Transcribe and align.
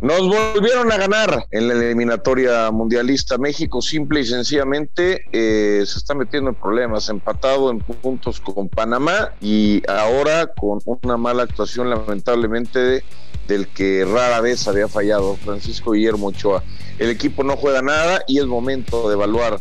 Nos 0.00 0.20
volvieron 0.20 0.92
a 0.92 0.96
ganar 0.96 1.48
en 1.50 1.66
la 1.66 1.74
eliminatoria 1.74 2.70
mundialista. 2.70 3.36
México 3.36 3.82
simple 3.82 4.20
y 4.20 4.24
sencillamente 4.24 5.24
eh, 5.32 5.82
se 5.84 5.98
está 5.98 6.14
metiendo 6.14 6.50
en 6.50 6.54
problemas, 6.54 7.08
empatado 7.08 7.72
en 7.72 7.80
puntos 7.80 8.38
con 8.38 8.68
Panamá 8.68 9.32
y 9.40 9.82
ahora 9.90 10.46
con 10.54 10.78
una 10.84 11.16
mala 11.16 11.42
actuación 11.42 11.90
lamentablemente 11.90 13.02
del 13.48 13.66
que 13.66 14.04
rara 14.04 14.40
vez 14.40 14.68
había 14.68 14.86
fallado 14.86 15.34
Francisco 15.34 15.90
Guillermo 15.90 16.28
Ochoa. 16.28 16.62
El 17.00 17.10
equipo 17.10 17.42
no 17.42 17.56
juega 17.56 17.82
nada 17.82 18.22
y 18.28 18.38
es 18.38 18.46
momento 18.46 19.08
de 19.08 19.14
evaluar 19.14 19.60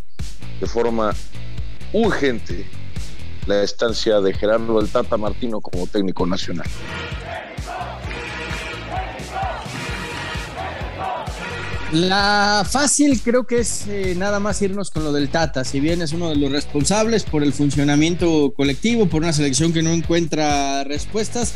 de 0.62 0.68
forma 0.68 1.16
urgente 1.94 2.64
la 3.48 3.64
estancia 3.64 4.22
de 4.22 4.34
Gerardo 4.34 4.80
del 4.80 4.92
Tata 4.92 5.18
Martino 5.18 5.62
como 5.62 5.88
técnico 5.88 6.28
nacional. 6.28 6.68
La 11.94 12.68
fácil 12.70 13.22
creo 13.22 13.48
que 13.48 13.60
es 13.60 13.86
eh, 13.88 14.14
nada 14.18 14.42
más 14.42 14.62
irnos 14.62 14.92
con 14.92 15.06
lo 15.06 15.14
del 15.14 15.30
Tata, 15.30 15.64
si 15.64 15.80
bien 15.80 16.02
es 16.02 16.12
uno 16.12 16.30
de 16.30 16.36
los 16.36 16.52
responsables 16.52 17.24
por 17.24 17.44
el 17.44 17.54
funcionamiento 17.54 18.54
colectivo, 18.58 19.08
por 19.08 19.24
una 19.24 19.32
selección 19.32 19.72
que 19.72 19.82
no 19.82 19.92
encuentra 19.92 20.84
respuestas, 20.84 21.54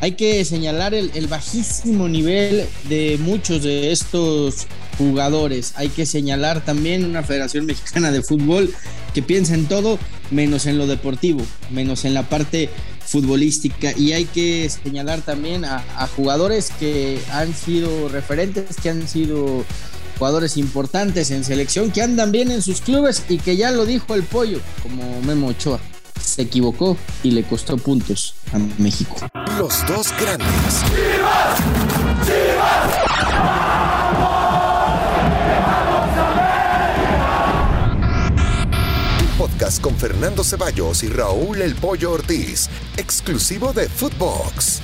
hay 0.00 0.12
que 0.12 0.42
señalar 0.46 0.94
el, 0.94 1.10
el 1.14 1.26
bajísimo 1.26 2.08
nivel 2.08 2.66
de 2.88 3.18
muchos 3.20 3.62
de 3.62 3.92
estos 3.92 4.66
jugadores. 4.96 5.74
Hay 5.76 5.90
que 5.90 6.06
señalar 6.06 6.64
también 6.64 7.04
una 7.04 7.22
Federación 7.22 7.66
Mexicana 7.66 8.10
de 8.10 8.22
Fútbol 8.22 8.72
que 9.12 9.22
piensa 9.22 9.54
en 9.54 9.66
todo 9.66 9.98
menos 10.30 10.64
en 10.64 10.78
lo 10.78 10.86
deportivo, 10.86 11.42
menos 11.70 12.06
en 12.06 12.14
la 12.14 12.22
parte 12.22 12.70
futbolística 13.14 13.96
y 13.96 14.12
hay 14.12 14.24
que 14.24 14.68
señalar 14.68 15.20
también 15.20 15.64
a, 15.64 16.08
jugadores 16.16 16.72
que 16.80 17.20
han 17.30 17.54
sido 17.54 18.08
referentes, 18.08 18.74
que 18.82 18.90
han 18.90 19.06
sido 19.06 19.64
jugadores 20.18 20.56
importantes 20.56 21.30
en 21.30 21.44
selección, 21.44 21.92
que 21.92 22.02
andan 22.02 22.32
bien 22.32 22.50
en 22.50 22.60
sus 22.60 22.80
clubes 22.80 23.22
y 23.28 23.38
que 23.38 23.56
ya 23.56 23.70
lo 23.70 23.86
dijo 23.86 24.16
el 24.16 24.24
pollo, 24.24 24.58
como 24.82 25.22
Memo 25.22 25.46
Ochoa. 25.46 25.78
Se 26.20 26.42
equivocó 26.42 26.96
y 27.22 27.30
le 27.30 27.44
costó 27.44 27.76
puntos 27.76 28.34
a 28.52 28.58
México. 28.78 29.14
Los 29.58 29.86
dos 29.86 30.08
grandes 30.18 30.82
con 39.80 39.94
Fernando 39.94 40.42
Ceballos 40.42 41.04
y 41.04 41.08
Raúl 41.08 41.62
El 41.62 41.74
Pollo 41.76 42.12
Ortiz, 42.12 42.68
exclusivo 42.96 43.72
de 43.72 43.88
Footbox. 43.88 44.82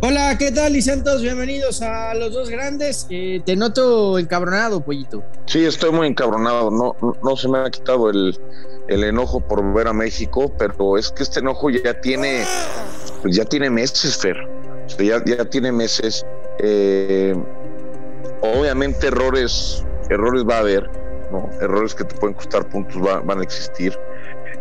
Hola, 0.00 0.36
¿qué 0.38 0.50
tal, 0.50 0.72
Licentos? 0.72 1.20
Bienvenidos 1.20 1.82
a 1.82 2.14
Los 2.14 2.32
Dos 2.32 2.48
Grandes. 2.48 3.06
Eh, 3.10 3.42
te 3.44 3.54
noto 3.56 4.18
encabronado, 4.18 4.80
Pollito. 4.80 5.22
Sí, 5.44 5.64
estoy 5.64 5.92
muy 5.92 6.08
encabronado. 6.08 6.70
No, 6.70 6.96
no 7.22 7.36
se 7.36 7.48
me 7.48 7.58
ha 7.58 7.70
quitado 7.70 8.08
el, 8.10 8.36
el 8.88 9.04
enojo 9.04 9.40
por 9.40 9.70
ver 9.74 9.86
a 9.88 9.92
México, 9.92 10.52
pero 10.58 10.96
es 10.96 11.12
que 11.12 11.22
este 11.22 11.40
enojo 11.40 11.68
ya 11.70 12.00
tiene, 12.00 12.44
pues 13.22 13.36
ya 13.36 13.44
tiene 13.44 13.68
meses, 13.68 14.16
Fer. 14.16 14.36
ya, 14.98 15.22
ya 15.24 15.44
tiene 15.44 15.70
meses. 15.70 16.24
Eh, 16.58 17.36
obviamente 18.40 19.08
errores, 19.08 19.84
errores 20.08 20.42
va 20.48 20.56
a 20.56 20.60
haber 20.60 20.99
Errores 21.60 21.94
que 21.94 22.04
te 22.04 22.14
pueden 22.16 22.34
costar 22.34 22.68
puntos 22.68 23.00
van 23.00 23.38
a 23.38 23.42
existir. 23.42 23.96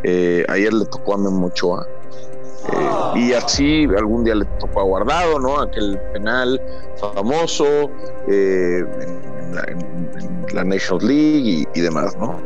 Eh, 0.04 0.46
ayer 0.48 0.72
le 0.72 0.86
tocó 0.86 1.16
a 1.16 1.18
Memo 1.18 1.52
eh, 1.52 3.20
y 3.20 3.34
así 3.34 3.86
algún 3.98 4.24
día 4.24 4.36
le 4.36 4.46
tocó 4.60 4.82
a 4.82 4.84
Guardado, 4.84 5.40
¿no? 5.40 5.60
Aquel 5.60 6.00
penal 6.14 6.62
famoso 6.98 7.90
eh, 8.28 8.86
en, 9.02 10.56
la, 10.56 10.64
National 10.64 11.06
League 11.06 11.68
y, 11.74 11.82
demás, 11.82 12.18
¿no? 12.18 12.40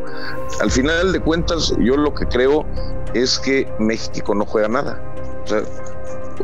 Al 0.62 0.72
final 0.72 1.12
de 1.12 1.20
cuentas, 1.20 1.74
yo 1.80 1.98
lo 1.98 2.14
que 2.14 2.26
creo 2.28 2.66
es 3.14 3.40
que 3.40 3.68
México 3.80 4.34
no 4.34 4.46
juega 4.46 4.68
nada. 4.68 5.02
O 5.44 5.48
sea, 5.48 5.62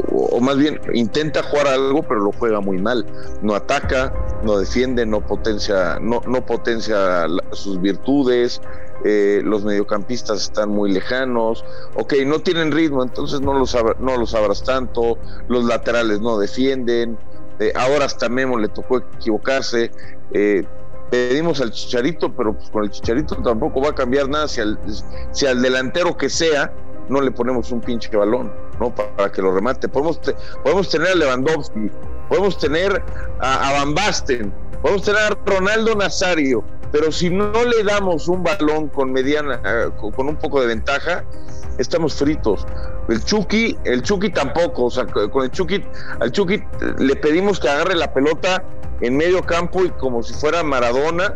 o, 0.07 0.39
más 0.39 0.57
bien 0.57 0.79
intenta 0.93 1.43
jugar 1.43 1.67
algo, 1.67 2.03
pero 2.03 2.21
lo 2.21 2.31
juega 2.31 2.59
muy 2.61 2.77
mal. 2.77 3.05
No 3.41 3.55
ataca, 3.55 4.13
no 4.43 4.57
defiende, 4.57 5.05
no 5.05 5.21
potencia, 5.21 5.99
no, 5.99 6.21
no 6.27 6.45
potencia 6.45 7.27
sus 7.51 7.81
virtudes. 7.81 8.61
Eh, 9.05 9.41
los 9.43 9.63
mediocampistas 9.63 10.41
están 10.41 10.69
muy 10.69 10.91
lejanos. 10.91 11.63
Ok, 11.95 12.13
no 12.25 12.39
tienen 12.39 12.71
ritmo, 12.71 13.03
entonces 13.03 13.41
no 13.41 13.53
los, 13.53 13.75
no 13.99 14.17
los 14.17 14.33
abras 14.33 14.63
tanto. 14.63 15.17
Los 15.47 15.65
laterales 15.65 16.21
no 16.21 16.37
defienden. 16.37 17.17
Eh, 17.59 17.73
ahora 17.75 18.05
hasta 18.05 18.29
Memo 18.29 18.57
le 18.57 18.69
tocó 18.69 18.97
equivocarse. 18.97 19.91
Eh, 20.31 20.65
pedimos 21.09 21.59
al 21.61 21.71
Chicharito, 21.71 22.33
pero 22.35 22.53
pues 22.53 22.69
con 22.69 22.83
el 22.83 22.91
Chicharito 22.91 23.35
tampoco 23.37 23.81
va 23.81 23.89
a 23.89 23.95
cambiar 23.95 24.29
nada 24.29 24.47
si 24.47 24.61
si 25.31 25.45
al 25.45 25.61
delantero 25.61 26.15
que 26.15 26.29
sea 26.29 26.71
no 27.09 27.21
le 27.21 27.31
ponemos 27.31 27.71
un 27.71 27.81
pinche 27.81 28.15
balón, 28.15 28.53
¿no? 28.79 28.93
Para, 28.93 29.31
que 29.31 29.41
lo 29.41 29.53
remate. 29.53 29.87
Podemos, 29.87 30.19
podemos 30.63 30.89
tener 30.89 31.09
a 31.09 31.15
Lewandowski, 31.15 31.91
podemos 32.27 32.57
tener 32.57 33.03
a, 33.39 33.69
a 33.69 33.73
Van 33.73 33.93
Basten, 33.93 34.53
podemos 34.81 35.03
tener 35.03 35.21
a 35.21 35.37
Ronaldo 35.45 35.95
Nazario, 35.95 36.63
pero 36.91 37.11
si 37.11 37.29
no 37.29 37.51
le 37.63 37.83
damos 37.83 38.27
un 38.27 38.43
balón 38.43 38.87
con 38.87 39.11
mediana, 39.11 39.61
eh, 39.65 39.89
con 40.15 40.27
un 40.27 40.35
poco 40.35 40.61
de 40.61 40.67
ventaja, 40.67 41.23
estamos 41.77 42.15
fritos. 42.15 42.65
El 43.07 43.23
Chucky, 43.23 43.77
el 43.85 44.01
Chucky 44.01 44.29
tampoco, 44.29 44.85
o 44.85 44.91
sea, 44.91 45.05
con 45.05 45.43
el 45.43 45.51
Chucky, 45.51 45.83
al 46.19 46.31
Chucky 46.31 46.61
le 46.97 47.15
pedimos 47.15 47.59
que 47.59 47.69
agarre 47.69 47.95
la 47.95 48.13
pelota 48.13 48.63
en 49.01 49.17
medio 49.17 49.41
campo 49.43 49.83
y 49.83 49.89
como 49.91 50.21
si 50.23 50.33
fuera 50.33 50.63
Maradona, 50.63 51.35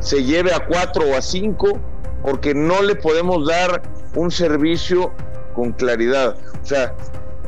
se 0.00 0.22
lleve 0.24 0.52
a 0.54 0.66
cuatro 0.66 1.04
o 1.10 1.16
a 1.16 1.22
cinco 1.22 1.78
porque 2.22 2.54
no 2.54 2.82
le 2.82 2.94
podemos 2.94 3.46
dar 3.46 3.82
un 4.14 4.30
servicio 4.30 5.12
con 5.60 5.72
claridad. 5.72 6.36
O 6.62 6.66
sea, 6.66 6.94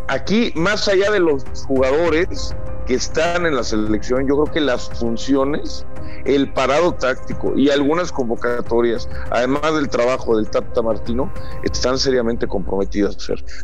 aquí, 0.08 0.52
más 0.54 0.86
allá 0.86 1.10
de 1.10 1.20
los 1.20 1.44
jugadores 1.66 2.54
que 2.86 2.94
están 2.94 3.46
en 3.46 3.56
la 3.56 3.64
selección, 3.64 4.28
yo 4.28 4.42
creo 4.42 4.52
que 4.52 4.60
las 4.60 4.90
funciones, 4.90 5.86
el 6.26 6.52
parado 6.52 6.92
táctico 6.92 7.56
y 7.56 7.70
algunas 7.70 8.12
convocatorias, 8.12 9.08
además 9.30 9.74
del 9.74 9.88
trabajo 9.88 10.36
del 10.36 10.50
Tata 10.50 10.82
Martino, 10.82 11.32
están 11.62 11.98
seriamente 11.98 12.46
comprometidas. 12.46 13.16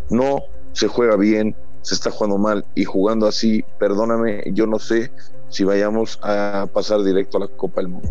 no 0.09 0.45
se 0.73 0.89
juega 0.89 1.17
bien, 1.17 1.55
se 1.83 1.95
está 1.95 2.11
jugando 2.11 2.39
mal 2.39 2.65
y 2.75 2.85
jugando 2.85 3.27
así, 3.27 3.63
perdóname, 3.79 4.45
yo 4.53 4.67
no 4.67 4.79
sé 4.79 5.11
si 5.51 5.65
vayamos 5.65 6.19
a 6.23 6.67
pasar 6.73 7.03
directo 7.03 7.37
a 7.37 7.41
la 7.41 7.49
Copa 7.49 7.83
del 7.83 7.89
Mundo. 7.89 8.09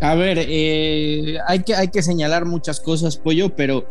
A 0.00 0.14
ver, 0.14 0.38
eh, 0.40 1.38
hay, 1.46 1.62
que, 1.62 1.74
hay 1.74 1.88
que 1.88 2.02
señalar 2.02 2.46
muchas 2.46 2.80
cosas, 2.80 3.16
Pollo, 3.16 3.54
pero 3.54 3.84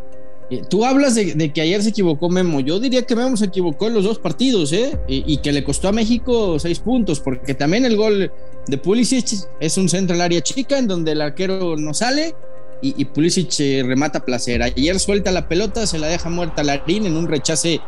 tú 0.69 0.85
hablas 0.85 1.15
de, 1.15 1.51
que 1.51 1.61
ayer 1.61 1.81
se 1.83 1.89
equivocó 1.89 2.29
Memo. 2.29 2.59
Yo 2.59 2.79
diría 2.79 3.01
que 3.03 3.15
Memo 3.15 3.35
se 3.37 3.45
equivocó 3.45 3.87
en 3.87 3.93
los 3.93 4.03
dos 4.03 4.19
partidos, 4.19 4.71
¿eh? 4.73 4.97
Y, 5.07 5.37
que 5.37 5.51
le 5.51 5.63
costó 5.63 5.89
a 5.89 5.91
México 5.91 6.57
seis 6.59 6.79
puntos, 6.79 7.19
porque 7.19 7.53
también 7.53 7.85
el 7.85 7.97
gol 7.97 8.31
de 8.67 8.77
Pulisic 8.77 9.47
es 9.59 9.77
un 9.77 9.89
centro 9.89 10.15
al 10.15 10.21
área 10.21 10.41
chica 10.41 10.77
en 10.77 10.87
donde 10.87 11.11
el 11.11 11.21
arquero 11.21 11.75
no 11.77 11.93
sale 11.93 12.35
y, 12.81 13.05
Pulisic 13.05 13.59
eh, 13.59 13.83
remata 13.85 14.23
placer. 14.23 14.61
Ayer 14.61 14.99
suelta 14.99 15.31
la 15.31 15.47
pelota, 15.47 15.87
se 15.87 15.99
la 15.99 16.07
deja 16.07 16.29
muerta 16.29 16.61
a 16.61 16.65
Larín 16.65 17.05
en 17.05 17.17
un 17.17 17.27
rechace 17.27 17.81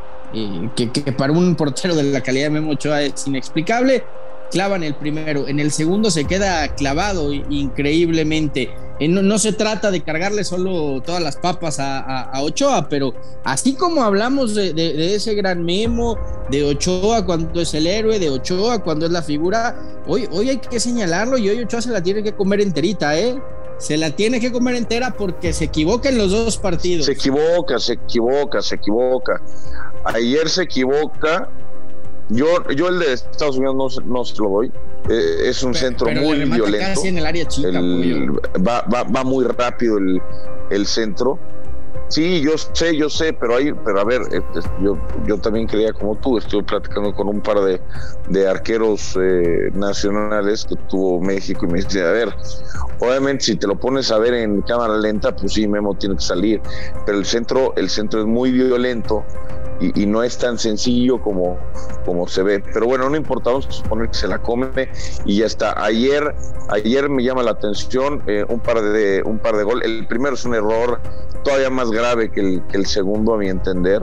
que, 0.75 0.91
que, 0.91 1.11
para 1.11 1.33
un 1.33 1.55
portero 1.55 1.95
de 1.95 2.03
la 2.03 2.21
calidad 2.21 2.45
de 2.45 2.49
Memo 2.51 2.71
Ochoa 2.71 3.01
es 3.01 3.25
inexplicable 3.25 4.03
clavan 4.49 4.83
el 4.83 4.95
primero, 4.95 5.47
en 5.47 5.59
el 5.59 5.71
segundo 5.71 6.11
se 6.11 6.25
queda 6.25 6.67
clavado 6.75 7.33
increíblemente. 7.33 8.69
Eh, 8.99 9.07
no, 9.07 9.39
se 9.39 9.53
trata 9.53 9.91
de 9.91 10.01
cargarle 10.01 10.43
solo 10.43 11.01
todas 11.01 11.21
las 11.21 11.37
papas 11.37 11.77
a, 11.79 12.31
Ochoa, 12.41 12.89
pero 12.89 13.13
así 13.43 13.73
como 13.73 14.03
hablamos 14.03 14.55
de, 14.55 15.15
ese 15.15 15.35
gran 15.35 15.63
memo, 15.63 16.17
de 16.49 16.65
Ochoa 16.65 17.25
cuando 17.25 17.61
es 17.61 17.73
el 17.73 17.87
héroe, 17.87 18.19
de 18.19 18.29
Ochoa 18.29 18.83
cuando 18.83 19.05
es 19.05 19.11
la 19.11 19.21
figura, 19.21 19.75
hoy, 20.05 20.27
hoy 20.31 20.49
hay 20.49 20.57
que 20.57 20.79
señalarlo 20.79 21.37
y 21.37 21.49
hoy 21.49 21.61
Ochoa 21.61 21.81
se 21.81 21.91
la 21.91 22.03
tiene 22.03 22.23
que 22.23 22.33
comer 22.33 22.59
enterita, 22.59 23.17
¿eh? 23.17 23.39
Se 23.77 23.95
la 23.95 24.11
tiene 24.11 24.41
que 24.41 24.51
comer 24.51 24.75
entera 24.75 25.11
porque 25.11 25.53
se 25.53 25.65
equivoca 25.65 26.09
en 26.09 26.17
los 26.17 26.31
dos 26.31 26.57
partidos. 26.57 27.05
Se 27.05 27.13
equivoca, 27.13 27.79
se 27.79 27.93
equivoca, 27.93 28.61
se 28.61 28.75
equivoca. 28.75 29.41
Ayer 30.03 30.49
se 30.49 30.63
equivoca 30.63 31.49
yo, 32.29 32.67
yo 32.69 32.89
el 32.89 32.99
de 32.99 33.13
Estados 33.13 33.57
Unidos 33.57 34.01
no, 34.05 34.23
se 34.23 34.41
lo 34.41 34.49
doy. 34.49 34.71
Eh, 35.09 35.49
es 35.49 35.63
un 35.63 35.73
centro 35.73 36.07
muy 36.11 36.45
violento. 36.45 37.01
en 37.03 37.17
el 37.17 37.25
área 37.25 37.45
chica, 37.45 37.79
va, 38.59 38.81
va, 38.93 39.03
va, 39.03 39.23
muy 39.23 39.45
rápido 39.45 39.97
el, 39.97 40.21
el, 40.69 40.85
centro. 40.85 41.39
Sí, 42.09 42.41
yo 42.41 42.57
sé, 42.57 42.95
yo 42.95 43.09
sé, 43.09 43.33
pero 43.33 43.55
hay, 43.55 43.71
pero 43.85 43.99
a 43.99 44.03
ver, 44.03 44.21
este, 44.23 44.67
yo, 44.81 44.97
yo 45.27 45.37
también 45.39 45.67
creía 45.67 45.93
como 45.93 46.15
tú, 46.15 46.37
estuve 46.37 46.63
platicando 46.63 47.13
con 47.13 47.27
un 47.27 47.41
par 47.41 47.59
de, 47.61 47.79
de 48.29 48.47
arqueros 48.47 49.15
eh, 49.21 49.69
nacionales 49.73 50.65
que 50.65 50.75
tuvo 50.89 51.21
México 51.21 51.65
y 51.67 51.71
me 51.71 51.81
dice, 51.81 52.01
a 52.01 52.11
ver, 52.11 52.35
obviamente 52.99 53.45
si 53.45 53.55
te 53.55 53.67
lo 53.67 53.79
pones 53.79 54.11
a 54.11 54.17
ver 54.17 54.33
en 54.33 54.61
cámara 54.61 54.97
lenta, 54.97 55.35
pues 55.35 55.53
sí, 55.53 55.67
Memo 55.67 55.95
tiene 55.95 56.15
que 56.15 56.21
salir, 56.21 56.61
pero 57.05 57.19
el 57.19 57.25
centro, 57.25 57.75
el 57.75 57.89
centro 57.89 58.21
es 58.21 58.25
muy 58.25 58.51
violento 58.51 59.23
y, 59.79 60.05
no 60.05 60.23
es 60.23 60.37
tan 60.37 60.57
sencillo 60.57 61.21
como, 61.21 61.57
como 62.05 62.27
se 62.27 62.43
ve. 62.43 62.63
Pero 62.73 62.85
bueno, 62.85 63.09
no 63.09 63.15
importa, 63.15 63.51
vamos 63.51 63.67
a 63.67 63.71
suponer 63.71 64.09
que 64.09 64.15
se 64.15 64.27
la 64.27 64.39
come 64.39 64.89
y 65.25 65.37
ya 65.37 65.45
está. 65.45 65.81
Ayer, 65.83 66.35
ayer 66.69 67.09
me 67.09 67.23
llama 67.23 67.43
la 67.43 67.51
atención 67.51 68.21
eh, 68.27 68.45
un 68.47 68.59
par 68.59 68.81
de 68.81 69.21
un 69.25 69.39
par 69.39 69.55
de 69.55 69.63
goles. 69.63 69.85
El 69.87 70.07
primero 70.07 70.35
es 70.35 70.45
un 70.45 70.55
error 70.55 70.99
todavía 71.43 71.69
más 71.69 71.91
grave 71.91 72.29
que 72.29 72.41
el, 72.41 72.63
que 72.67 72.77
el 72.77 72.85
segundo, 72.85 73.33
a 73.33 73.37
mi 73.37 73.49
entender. 73.49 74.01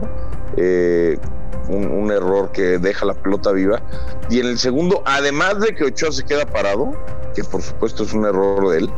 Eh, 0.57 1.17
un, 1.69 2.11
error 2.11 2.51
que 2.51 2.79
deja 2.79 3.05
la 3.05 3.13
pelota 3.13 3.51
viva. 3.51 3.81
Y 4.29 4.39
en 4.39 4.47
el 4.47 4.57
segundo, 4.57 5.03
además 5.05 5.59
de 5.59 5.75
que 5.75 5.85
Ochoa 5.85 6.11
se 6.11 6.23
queda 6.23 6.45
parado, 6.45 6.93
que 7.35 7.43
por 7.43 7.61
supuesto 7.61 8.03
es 8.03 8.13
un 8.13 8.25
error 8.25 8.69
de 8.69 8.79
él, 8.79 8.89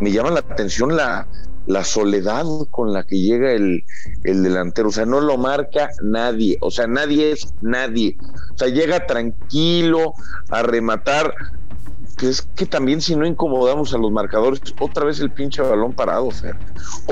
me 0.00 0.10
llama 0.10 0.30
la 0.30 0.40
atención 0.40 0.96
la, 0.96 1.26
la 1.66 1.84
soledad 1.84 2.44
con 2.70 2.92
la 2.92 3.04
que 3.04 3.18
llega 3.18 3.52
el, 3.52 3.84
el, 4.24 4.42
delantero. 4.42 4.88
O 4.88 4.92
sea, 4.92 5.06
no 5.06 5.20
lo 5.20 5.36
marca 5.38 5.90
nadie. 6.02 6.58
O 6.60 6.70
sea, 6.70 6.86
nadie 6.86 7.32
es 7.32 7.54
nadie. 7.60 8.16
O 8.54 8.58
sea, 8.58 8.68
llega 8.68 9.06
tranquilo 9.06 10.14
a 10.50 10.62
rematar. 10.62 11.34
Que 12.16 12.28
es 12.28 12.42
que 12.42 12.66
también 12.66 13.00
si 13.00 13.16
no 13.16 13.26
incomodamos 13.26 13.94
a 13.94 13.98
los 13.98 14.12
marcadores, 14.12 14.60
otra 14.78 15.04
vez 15.04 15.18
el 15.20 15.30
pinche 15.30 15.62
balón 15.62 15.92
parado, 15.92 16.30
Fer. 16.30 16.56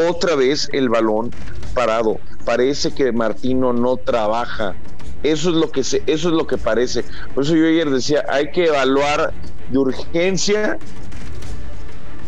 Otra 0.09 0.37
vez 0.37 0.69
el 0.73 0.89
balón 0.89 1.31
parado. 1.75 2.19
Parece 2.45 2.93
que 2.93 3.11
Martino 3.11 3.73
no 3.73 3.97
trabaja. 3.97 4.75
Eso 5.23 5.51
es 5.51 5.57
lo 5.57 5.71
que 5.71 5.81
eso 5.81 6.01
es 6.07 6.25
lo 6.25 6.47
que 6.47 6.59
parece. 6.59 7.05
Por 7.35 7.45
eso 7.45 7.55
yo 7.55 7.67
ayer 7.67 7.91
decía, 7.91 8.25
hay 8.29 8.51
que 8.51 8.67
evaluar 8.67 9.33
de 9.71 9.79
urgencia 9.79 10.79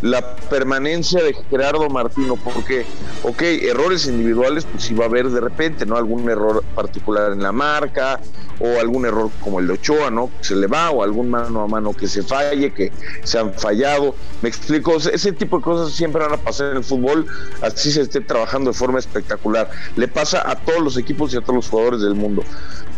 la 0.02 0.36
permanencia 0.50 1.22
de 1.22 1.34
Gerardo 1.48 1.88
Martino, 1.88 2.36
porque, 2.36 2.84
ok, 3.22 3.40
errores 3.42 4.06
individuales, 4.06 4.66
pues 4.70 4.84
sí 4.84 4.94
va 4.94 5.04
a 5.04 5.08
haber 5.08 5.30
de 5.30 5.40
repente, 5.40 5.86
¿no? 5.86 5.96
Algún 5.96 6.28
error 6.28 6.64
particular 6.74 7.32
en 7.32 7.42
la 7.42 7.52
marca, 7.52 8.20
o 8.58 8.80
algún 8.80 9.06
error 9.06 9.30
como 9.40 9.60
el 9.60 9.66
de 9.68 9.74
Ochoa, 9.74 10.10
¿no? 10.10 10.30
Que 10.38 10.44
se 10.44 10.56
le 10.56 10.66
va, 10.66 10.90
o 10.90 11.02
algún 11.02 11.30
mano 11.30 11.62
a 11.62 11.68
mano 11.68 11.92
que 11.92 12.08
se 12.08 12.22
falle, 12.22 12.72
que 12.72 12.92
se 13.22 13.38
han 13.38 13.54
fallado. 13.54 14.14
Me 14.42 14.48
explico, 14.48 14.96
ese 14.96 15.32
tipo 15.32 15.58
de 15.58 15.64
cosas 15.64 15.92
siempre 15.92 16.22
van 16.22 16.34
a 16.34 16.36
pasar 16.36 16.72
en 16.72 16.78
el 16.78 16.84
fútbol, 16.84 17.26
así 17.60 17.92
se 17.92 18.02
esté 18.02 18.20
trabajando 18.20 18.70
de 18.70 18.76
forma 18.76 18.98
espectacular. 18.98 19.70
Le 19.96 20.08
pasa 20.08 20.48
a 20.48 20.56
todos 20.56 20.80
los 20.80 20.96
equipos 20.96 21.32
y 21.32 21.36
a 21.36 21.40
todos 21.40 21.54
los 21.54 21.68
jugadores 21.68 22.00
del 22.00 22.14
mundo, 22.14 22.42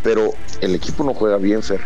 pero 0.02 0.32
el 0.60 0.74
equipo 0.74 1.04
no 1.04 1.14
juega 1.14 1.36
bien, 1.36 1.62
Fer 1.62 1.80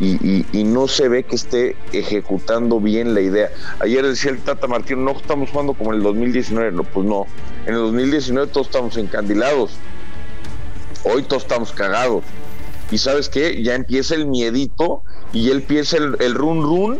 y, 0.00 0.64
no 0.64 0.86
se 0.86 1.08
ve 1.08 1.24
que 1.24 1.36
esté 1.36 1.76
ejecutando 1.92 2.80
bien 2.80 3.14
la 3.14 3.20
idea. 3.20 3.50
Ayer 3.80 4.06
decía 4.06 4.30
el 4.30 4.38
Tata 4.38 4.66
Martín, 4.66 5.04
no 5.04 5.12
estamos 5.12 5.50
jugando 5.50 5.74
como 5.74 5.92
en 5.92 5.98
el 5.98 6.02
2019, 6.04 6.72
no, 6.72 6.84
pues 6.84 7.06
no, 7.06 7.26
en 7.66 7.74
el 7.74 7.80
2019 7.80 8.50
todos 8.52 8.68
estamos 8.68 8.96
encandilados, 8.96 9.72
hoy 11.04 11.22
todos 11.22 11.42
estamos 11.42 11.72
cagados. 11.72 12.22
Y 12.90 12.98
sabes 12.98 13.28
qué, 13.28 13.62
ya 13.62 13.74
empieza 13.74 14.14
el 14.14 14.26
miedito 14.26 15.02
y 15.32 15.46
ya 15.46 15.52
empieza 15.52 15.98
el, 15.98 16.16
el 16.20 16.34
run 16.34 16.62
run 16.62 16.98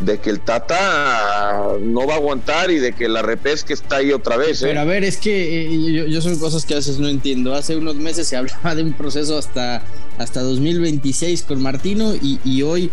de 0.00 0.18
que 0.18 0.30
el 0.30 0.40
Tata 0.40 1.76
no 1.80 2.06
va 2.06 2.14
a 2.14 2.16
aguantar 2.16 2.70
y 2.70 2.78
de 2.78 2.92
que 2.92 3.08
la 3.08 3.22
repesca 3.22 3.72
está 3.72 3.96
ahí 3.96 4.12
otra 4.12 4.36
vez. 4.36 4.62
¿eh? 4.62 4.66
Pero 4.66 4.80
a 4.80 4.84
ver, 4.84 5.04
es 5.04 5.16
que 5.16 5.66
eh, 5.66 6.10
yo, 6.10 6.20
son 6.20 6.38
cosas 6.38 6.64
que 6.64 6.74
a 6.74 6.76
veces 6.76 6.98
no 6.98 7.08
entiendo. 7.08 7.54
Hace 7.54 7.76
unos 7.76 7.96
meses 7.96 8.26
se 8.26 8.36
hablaba 8.36 8.74
de 8.74 8.82
un 8.82 8.92
proceso 8.92 9.38
hasta, 9.38 9.82
hasta 10.18 10.42
2026 10.42 11.42
con 11.42 11.62
Martino 11.62 12.12
y, 12.20 12.62
hoy 12.62 12.90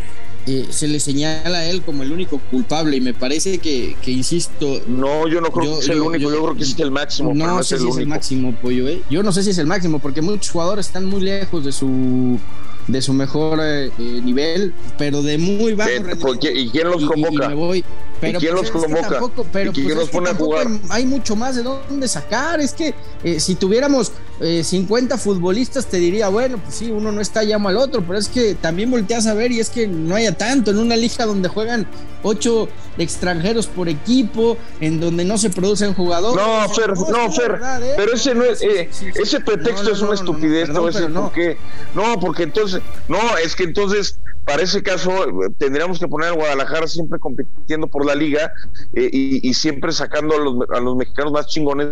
eh, 0.47 0.67
se 0.69 0.87
le 0.87 0.99
señala 0.99 1.59
a 1.59 1.65
él 1.65 1.81
como 1.81 2.03
el 2.03 2.11
único 2.11 2.39
culpable 2.51 2.97
y 2.97 3.01
me 3.01 3.13
parece 3.13 3.59
que, 3.59 3.95
insisto... 4.05 4.81
No, 4.87 5.27
yo 5.27 5.41
no 5.41 5.51
creo 5.51 5.79
que 5.79 5.85
sea 5.85 5.95
el 5.95 6.01
único, 6.01 6.31
yo, 6.31 6.43
creo 6.43 6.55
que 6.55 6.63
es 6.63 6.79
el 6.79 6.91
máximo. 6.91 7.33
No, 7.33 7.63
sé 7.63 7.79
si 7.79 7.87
es 7.87 7.97
el 7.97 8.07
máximo, 8.07 8.53
pollo. 8.55 8.85
Yo 9.09 9.23
no 9.23 9.31
sé 9.31 9.43
si 9.43 9.51
es 9.51 9.57
el 9.57 9.67
máximo 9.67 9.99
porque 9.99 10.21
muchos 10.21 10.51
jugadores 10.51 10.87
están 10.87 11.05
muy 11.05 11.21
lejos 11.21 11.65
de 11.65 11.71
su 11.71 12.39
de 12.87 13.01
su 13.01 13.13
mejor 13.13 13.59
eh, 13.61 13.87
eh, 13.87 13.91
nivel, 14.23 14.73
pero 14.97 15.21
de 15.21 15.37
muy 15.37 15.73
bajo 15.73 15.89
rendimiento. 15.89 16.49
¿Y 16.53 16.69
quién 16.69 16.89
los 16.89 17.05
convoca? 17.05 17.53
¿Y, 18.23 18.33
quién 18.33 18.53
los 18.53 18.69
convoca? 18.69 19.19
pero 19.51 19.71
¿Y 19.71 19.73
quién 19.73 19.97
los 19.97 20.09
pone 20.09 20.29
a 20.29 20.35
jugar? 20.35 20.67
Hay 20.89 21.05
mucho 21.05 21.35
más 21.35 21.55
de 21.55 21.63
dónde 21.63 22.07
sacar. 22.07 22.59
Es 22.59 22.73
que 22.73 22.93
eh, 23.23 23.39
si 23.39 23.55
tuviéramos 23.55 24.11
50 24.41 25.19
futbolistas, 25.19 25.85
te 25.85 25.97
diría, 25.97 26.27
bueno, 26.29 26.57
pues 26.57 26.73
sí, 26.73 26.89
uno 26.89 27.11
no 27.11 27.21
está 27.21 27.43
llamo 27.43 27.69
al 27.69 27.77
otro, 27.77 28.01
pero 28.01 28.17
es 28.17 28.27
que 28.27 28.55
también 28.55 28.89
volteas 28.89 29.27
a 29.27 29.35
ver 29.35 29.51
y 29.51 29.59
es 29.59 29.69
que 29.69 29.87
no 29.87 30.15
haya 30.15 30.35
tanto 30.35 30.71
en 30.71 30.79
una 30.79 30.95
liga 30.95 31.27
donde 31.27 31.47
juegan 31.47 31.85
ocho 32.23 32.67
extranjeros 32.97 33.67
por 33.67 33.89
equipo, 33.89 34.57
en 34.79 34.99
donde 34.99 35.25
no 35.25 35.37
se 35.37 35.49
producen 35.49 35.93
jugadores. 35.93 36.43
No, 36.43 36.69
Fer, 36.69 36.97
no, 36.97 37.31
Fer, 37.31 37.59
pero 37.95 38.13
ese 38.13 38.35
no 38.35 38.43
es, 38.43 38.61
ese 38.61 39.39
pretexto 39.39 39.91
es 39.91 40.01
una 40.01 40.15
estupidez, 40.15 40.69
no, 40.69 40.81
¿por 40.81 41.31
qué? 41.31 41.57
No, 41.95 42.19
porque 42.19 42.43
entonces 42.43 42.70
no, 43.07 43.37
es 43.37 43.55
que 43.55 43.63
entonces 43.63 44.19
para 44.45 44.63
ese 44.63 44.81
caso 44.81 45.11
tendríamos 45.57 45.99
que 45.99 46.07
poner 46.07 46.29
a 46.29 46.31
Guadalajara 46.31 46.87
siempre 46.87 47.19
compitiendo 47.19 47.87
por 47.87 48.05
la 48.05 48.15
liga 48.15 48.53
eh, 48.93 49.09
y, 49.11 49.53
siempre 49.53 49.91
sacando 49.91 50.35
a 50.35 50.79
los, 50.79 50.95
mexicanos 50.95 51.31
más 51.31 51.47
chingones 51.47 51.87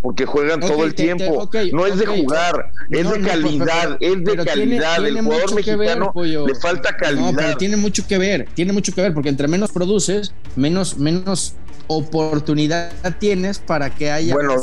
porque 0.00 0.24
juegan 0.26 0.60
todo 0.60 0.84
el 0.84 0.94
tiempo. 0.94 1.48
no 1.72 1.86
es 1.86 1.98
de 1.98 2.06
jugar, 2.06 2.72
es 2.90 3.10
de 3.10 3.20
calidad, 3.20 3.96
es 4.00 4.24
de 4.24 4.36
calidad. 4.44 5.06
el 5.06 5.20
jugador 5.20 5.54
mexicano 5.54 6.12
le 6.14 6.54
falta 6.56 6.96
calidad. 6.96 7.32
No, 7.32 7.36
pero 7.36 7.56
tiene 7.56 7.76
mucho 7.76 8.06
que 8.06 8.18
ver, 8.18 8.48
tiene 8.54 8.72
mucho 8.72 8.92
que 8.92 9.02
ver 9.02 9.12
porque 9.12 9.28
entre 9.28 9.48
menos 9.48 9.70
produces, 9.70 10.34
menos, 10.56 10.96
menos 10.98 11.56
oportunidad 11.86 12.92
tienes 13.18 13.58
para 13.58 13.90
que 13.90 14.10
haya. 14.10 14.34
Bueno, 14.34 14.56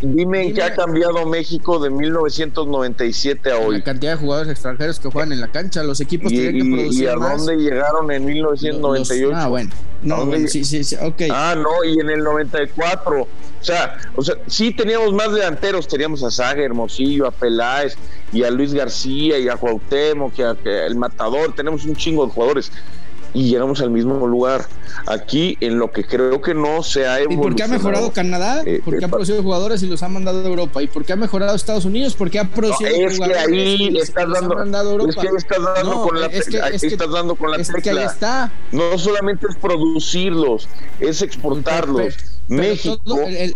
dime, 0.00 0.46
en 0.46 0.54
qué 0.54 0.62
ha 0.62 0.74
cambiado 0.74 1.26
México 1.26 1.78
de 1.78 1.90
1997 1.90 3.52
a 3.52 3.58
hoy. 3.58 3.78
La 3.78 3.84
cantidad 3.84 4.12
de 4.12 4.18
jugadores 4.18 4.50
extranjeros 4.50 4.98
que 4.98 5.10
juegan 5.10 5.32
en 5.32 5.40
la 5.40 5.48
cancha, 5.48 5.82
los 5.82 6.00
equipos 6.00 6.29
que 6.30 6.64
producir. 6.64 7.02
¿Y 7.02 7.06
a 7.06 7.14
dónde 7.14 7.56
llegaron 7.56 8.10
en 8.10 8.24
1998? 8.24 9.32
ah, 9.34 9.48
bueno. 9.48 9.70
No, 10.02 10.30
sí, 10.48 10.64
sí, 10.64 10.82
sí, 10.82 10.96
ok. 10.96 11.22
Ah, 11.30 11.54
no, 11.56 11.84
y 11.84 12.00
en 12.00 12.08
el 12.08 12.24
94. 12.24 13.22
O 13.22 13.28
sea, 13.60 13.98
o 14.16 14.22
sea, 14.22 14.36
sí 14.46 14.72
teníamos 14.72 15.12
más 15.12 15.32
delanteros, 15.32 15.86
teníamos 15.86 16.22
a 16.22 16.30
Saga, 16.30 16.62
Hermosillo, 16.62 17.26
a 17.26 17.30
Peláez 17.30 17.96
y 18.32 18.42
a 18.42 18.50
Luis 18.50 18.72
García 18.72 19.38
y 19.38 19.48
a 19.48 19.56
Cuauhtémoc, 19.56 20.32
que 20.32 20.86
el 20.86 20.94
Matador, 20.94 21.54
tenemos 21.54 21.84
un 21.84 21.94
chingo 21.94 22.24
de 22.24 22.32
jugadores 22.32 22.72
y 23.34 23.50
llegamos 23.50 23.80
al 23.80 23.90
mismo 23.90 24.26
lugar. 24.26 24.66
Aquí, 25.06 25.56
en 25.60 25.78
lo 25.78 25.90
que 25.90 26.04
creo 26.04 26.40
que 26.40 26.54
no 26.54 26.82
se 26.82 27.06
ha 27.06 27.20
evolucionado. 27.20 27.32
¿Y 27.32 27.50
por 27.50 27.56
qué 27.56 27.62
ha 27.62 27.68
mejorado 27.68 28.12
Canadá? 28.12 28.62
Eh, 28.66 28.80
porque 28.84 29.04
ha 29.04 29.08
producido 29.08 29.42
jugadores 29.42 29.82
y 29.82 29.86
los 29.86 30.02
ha 30.02 30.08
mandado 30.08 30.44
a 30.44 30.48
Europa. 30.48 30.82
¿Y 30.82 30.88
por 30.88 31.04
qué 31.04 31.12
ha 31.12 31.16
mejorado 31.16 31.54
Estados 31.54 31.84
Unidos? 31.84 32.14
Porque 32.16 32.38
ha 32.38 32.48
producido 32.48 32.90
es 32.90 33.18
Que 33.18 33.34
ahí 33.34 33.96
estás 33.96 34.28
dando, 34.30 35.08
Es 35.08 35.16
que 35.16 35.28
estás 35.36 35.58
dando 35.76 36.02
con 36.02 36.20
la, 36.20 36.26
es 36.26 36.48
que, 36.48 36.86
estás 36.86 37.10
dando 37.10 37.34
con 37.34 37.50
la 37.50 37.58
tecla. 37.58 38.04
está. 38.04 38.52
No 38.72 38.98
solamente 38.98 39.46
es 39.48 39.56
producirlos, 39.56 40.68
es 40.98 41.22
exportarlos. 41.22 42.39
México, 42.50 42.98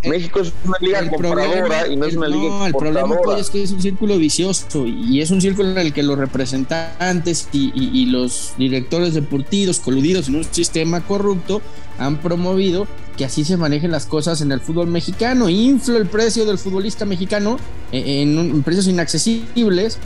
México 0.05 0.41
es 0.41 0.53
una 0.65 0.79
liga 0.81 1.11
compradora 1.11 1.89
y 1.89 1.97
no 1.97 2.07
es 2.07 2.15
una 2.15 2.29
liga 2.29 2.43
No, 2.45 2.67
el 2.67 2.75
problema 2.75 3.17
es 3.37 3.51
que 3.51 3.61
es 3.61 3.73
un 3.73 3.83
círculo 3.83 4.17
vicioso 4.19 4.87
y 4.87 5.21
es 5.21 5.33
un 5.33 5.41
círculo 5.41 5.71
en 5.71 5.79
el 5.79 5.93
que 5.93 6.05
los 6.05 6.17
representantes 6.17 7.49
y, 7.53 8.07
los 8.07 8.53
directores 8.57 9.15
deportivos 9.15 9.81
coludidos 9.81 10.29
en 10.29 10.37
un 10.37 10.45
sistema 10.45 11.01
corrupto 11.01 11.61
han 11.99 12.19
promovido 12.19 12.87
que 13.17 13.25
así 13.25 13.45
se 13.45 13.57
manejen 13.57 13.91
las 13.91 14.07
cosas 14.07 14.41
en 14.43 14.53
el 14.53 14.61
fútbol 14.61 14.87
mexicano. 14.87 15.49
Inflo 15.49 15.97
el 15.97 16.07
precio 16.07 16.45
del 16.45 16.59
futbolista 16.59 17.05
mexicano 17.05 17.57
en, 17.91 18.63
precios 18.63 18.87
inaccesibles 18.87 19.99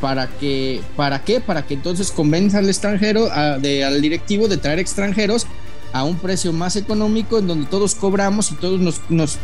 para 0.00 0.28
que, 0.28 0.82
¿para 0.94 1.24
qué? 1.24 1.40
Para 1.40 1.66
que 1.66 1.74
entonces 1.74 2.12
convenza 2.12 2.58
al 2.58 2.68
extranjero, 2.68 3.28
de, 3.60 3.84
al 3.84 4.00
directivo 4.00 4.46
de 4.46 4.56
traer 4.56 4.78
extranjeros 4.78 5.46
a 5.98 6.04
un 6.04 6.18
precio 6.18 6.52
más 6.52 6.76
económico 6.76 7.38
en 7.38 7.46
donde 7.46 7.66
todos 7.66 7.94
cobramos 7.94 8.52
y 8.52 8.54
todos 8.56 8.80
nos... 8.80 9.00
nos, 9.08 9.38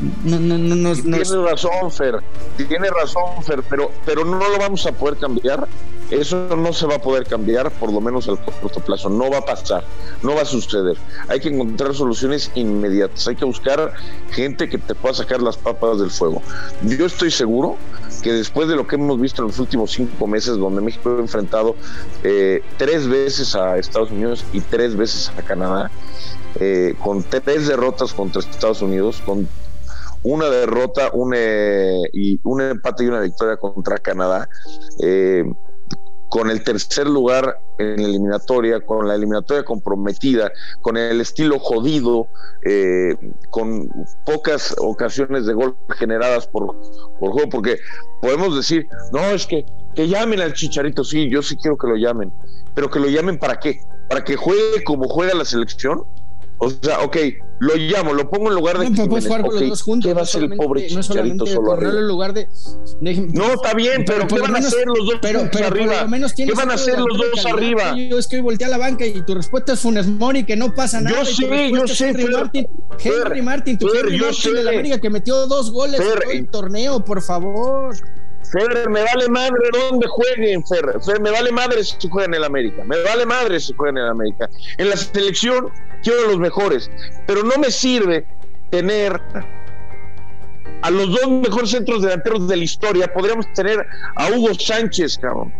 Tiene 1.02 1.50
razón, 1.50 1.90
Fer, 1.90 2.22
tiene 2.56 2.88
razón, 2.90 3.42
Fer, 3.42 3.62
pero, 3.68 3.90
pero 4.04 4.24
no 4.24 4.38
lo 4.38 4.58
vamos 4.58 4.86
a 4.86 4.92
poder 4.92 5.16
cambiar. 5.18 5.66
Eso 6.10 6.54
no 6.56 6.74
se 6.74 6.86
va 6.86 6.96
a 6.96 6.98
poder 6.98 7.24
cambiar, 7.26 7.70
por 7.70 7.90
lo 7.90 7.98
menos 8.02 8.28
al 8.28 8.38
corto 8.38 8.80
plazo. 8.80 9.08
No 9.08 9.30
va 9.30 9.38
a 9.38 9.44
pasar, 9.46 9.82
no 10.22 10.34
va 10.34 10.42
a 10.42 10.44
suceder. 10.44 10.98
Hay 11.28 11.40
que 11.40 11.48
encontrar 11.48 11.94
soluciones 11.94 12.50
inmediatas. 12.54 13.26
Hay 13.28 13.36
que 13.36 13.46
buscar 13.46 13.94
gente 14.30 14.68
que 14.68 14.76
te 14.76 14.94
pueda 14.94 15.14
sacar 15.14 15.40
las 15.40 15.56
papas 15.56 16.00
del 16.00 16.10
fuego. 16.10 16.42
Yo 16.82 17.06
estoy 17.06 17.30
seguro 17.30 17.78
que 18.20 18.32
después 18.32 18.68
de 18.68 18.76
lo 18.76 18.86
que 18.86 18.96
hemos 18.96 19.20
visto 19.20 19.42
en 19.42 19.48
los 19.48 19.58
últimos 19.58 19.92
cinco 19.92 20.26
meses, 20.26 20.56
donde 20.56 20.80
México 20.80 21.14
ha 21.16 21.20
enfrentado 21.20 21.76
eh, 22.22 22.62
tres 22.76 23.08
veces 23.08 23.54
a 23.54 23.78
Estados 23.78 24.10
Unidos 24.10 24.44
y 24.52 24.60
tres 24.60 24.96
veces 24.96 25.32
a 25.38 25.42
Canadá, 25.42 25.90
eh, 26.60 26.94
con 27.02 27.22
tres 27.22 27.68
derrotas 27.68 28.12
contra 28.12 28.40
Estados 28.40 28.82
Unidos, 28.82 29.22
con 29.24 29.48
una 30.22 30.48
derrota, 30.48 31.10
un, 31.12 31.34
y 32.12 32.40
un 32.44 32.60
empate 32.60 33.04
y 33.04 33.08
una 33.08 33.20
victoria 33.20 33.56
contra 33.56 33.98
Canadá. 33.98 34.48
Eh, 35.02 35.44
con 36.32 36.48
el 36.48 36.64
tercer 36.64 37.06
lugar 37.06 37.60
en 37.76 38.00
la 38.00 38.08
eliminatoria, 38.08 38.80
con 38.80 39.06
la 39.06 39.16
eliminatoria 39.16 39.64
comprometida, 39.64 40.50
con 40.80 40.96
el 40.96 41.20
estilo 41.20 41.58
jodido, 41.58 42.26
eh, 42.64 43.14
con 43.50 43.86
pocas 44.24 44.74
ocasiones 44.78 45.44
de 45.44 45.52
gol 45.52 45.76
generadas 45.90 46.46
por, 46.46 46.74
por 47.20 47.32
juego, 47.32 47.50
porque 47.50 47.76
podemos 48.22 48.56
decir, 48.56 48.86
no, 49.12 49.20
es 49.26 49.46
que, 49.46 49.66
que 49.94 50.08
llamen 50.08 50.40
al 50.40 50.54
Chicharito, 50.54 51.04
sí, 51.04 51.28
yo 51.28 51.42
sí 51.42 51.54
quiero 51.56 51.76
que 51.76 51.88
lo 51.88 51.96
llamen, 51.96 52.32
pero 52.74 52.88
que 52.88 52.98
lo 52.98 53.08
llamen 53.10 53.38
para 53.38 53.60
qué, 53.60 53.82
para 54.08 54.24
que 54.24 54.36
juegue 54.36 54.82
como 54.84 55.08
juega 55.08 55.34
la 55.34 55.44
selección, 55.44 56.02
o 56.64 56.70
sea, 56.70 57.00
ok, 57.00 57.16
lo 57.58 57.74
llamo, 57.74 58.12
lo 58.12 58.30
pongo 58.30 58.46
en 58.48 58.54
lugar 58.54 58.78
de. 58.78 58.88
No, 58.88 59.08
puedes 59.08 59.26
jugar 59.26 59.42
con 59.42 59.52
los 59.52 59.68
dos 59.68 59.82
juntos. 59.82 60.08
¿Qué 60.08 60.14
va 60.14 60.20
a 60.20 60.22
hacer 60.22 60.44
el 60.44 60.56
pobre 60.56 60.86
Chicharito 60.86 61.44
solo 61.44 61.72
arriba? 61.72 61.92
En 61.94 62.06
lugar 62.06 62.32
de, 62.34 62.48
no, 63.00 63.54
está 63.54 63.74
bien, 63.74 64.04
pero, 64.06 64.28
¿qué 64.28 64.38
van 64.38 64.54
a 64.54 64.58
hacer 64.58 64.86
los 64.86 64.98
dos 64.98 65.18
pero, 65.20 65.48
pero, 65.52 65.66
arriba? 65.66 66.06
¿Qué 66.36 66.52
van 66.54 66.70
a 66.70 66.74
hacer 66.74 67.00
los 67.00 67.18
dos 67.18 67.46
arriba? 67.46 67.96
Yo 67.96 68.16
es 68.16 68.28
que 68.28 68.36
hoy 68.36 68.42
volteé 68.42 68.68
a 68.68 68.70
la 68.70 68.78
banca 68.78 69.04
y 69.04 69.20
tu 69.22 69.34
respuesta 69.34 69.72
es 69.72 69.80
Funes 69.80 70.06
Mori, 70.06 70.44
que 70.44 70.54
no 70.54 70.72
pasa 70.72 71.00
nada. 71.00 71.18
Yo 71.18 71.24
sé, 71.24 71.70
yo 71.72 71.88
sé. 71.88 72.10
Henry 72.10 72.32
Martin, 72.32 72.68
Henry 73.02 73.42
Martin, 73.42 73.78
tu 73.78 73.92
Henry 73.92 74.20
Martin 74.20 74.54
de 74.54 74.62
la 74.62 74.70
América 74.70 75.00
que 75.00 75.10
metió 75.10 75.46
dos 75.48 75.72
goles 75.72 76.00
en 76.00 76.36
el 76.36 76.48
torneo, 76.48 77.04
por 77.04 77.22
favor. 77.22 77.96
Fer, 78.52 78.88
me 78.88 79.02
vale 79.02 79.28
madre 79.28 79.68
dónde 79.72 80.06
jueguen, 80.06 80.64
Fer. 80.64 81.00
Fer, 81.04 81.20
me 81.20 81.30
vale 81.32 81.50
madre 81.50 81.82
si 81.82 82.08
juegan 82.08 82.34
en 82.34 82.38
el 82.38 82.44
América. 82.44 82.84
Me 82.84 83.02
vale 83.02 83.26
madre 83.26 83.58
si 83.58 83.72
juegan 83.72 83.96
en 83.96 84.04
el 84.04 84.10
América. 84.10 84.48
En 84.78 84.90
la 84.90 84.96
selección 84.96 85.72
quiero 86.02 86.28
los 86.28 86.38
mejores. 86.38 86.90
Pero 87.26 87.42
no 87.42 87.56
me 87.56 87.70
sirve 87.70 88.26
tener 88.70 89.20
a 90.82 90.90
los 90.90 91.10
dos 91.10 91.28
mejores 91.30 91.70
centros 91.70 92.02
delanteros 92.02 92.48
de 92.48 92.56
la 92.56 92.64
historia. 92.64 93.12
Podríamos 93.12 93.52
tener 93.52 93.86
a 94.16 94.28
Hugo 94.30 94.54
Sánchez, 94.54 95.18
cabrón. 95.18 95.52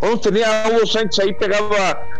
Podemos 0.00 0.20
tener 0.22 0.44
a 0.44 0.68
Hugo 0.70 0.86
Sánchez 0.86 1.24
ahí 1.24 1.34
pegado 1.34 1.70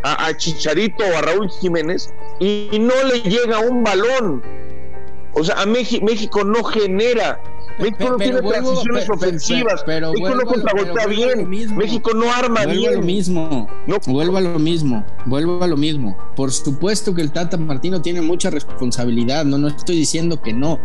a, 0.02 0.36
Chicharito 0.36 1.02
o 1.02 1.16
a 1.16 1.22
Raúl 1.22 1.50
Jiménez 1.60 2.12
y 2.38 2.78
no 2.78 2.94
le 3.04 3.20
llega 3.22 3.58
un 3.58 3.82
balón. 3.82 4.42
O 5.34 5.44
sea, 5.44 5.60
a 5.62 5.66
México, 5.66 6.04
México 6.04 6.44
no 6.44 6.64
genera 6.64 7.40
México 7.80 8.10
no 8.10 8.16
tiene 8.16 8.42
transiciones 8.42 9.10
ofensivas. 9.10 9.82
Pero, 9.86 10.12
México 10.12 10.34
no 10.34 10.44
contragolpea 10.44 11.06
bien. 11.06 11.48
México 11.76 12.10
no 12.14 12.32
arma 12.32 12.64
vuelvo 12.64 12.80
bien. 12.80 12.92
A 12.92 12.96
lo 12.96 13.02
mismo. 13.02 13.70
No. 13.86 13.98
Vuelvo 14.06 14.36
a 14.36 14.40
lo 14.40 14.58
mismo. 14.58 15.04
Vuelvo 15.26 15.62
a 15.62 15.66
lo 15.66 15.76
mismo. 15.76 16.16
Por 16.36 16.52
supuesto 16.52 17.14
que 17.14 17.22
el 17.22 17.32
Tata 17.32 17.56
Martino 17.56 18.02
tiene 18.02 18.20
mucha 18.20 18.50
responsabilidad. 18.50 19.44
No, 19.44 19.58
no 19.58 19.68
estoy 19.68 19.96
diciendo 19.96 20.40
que 20.40 20.52
no. 20.52 20.78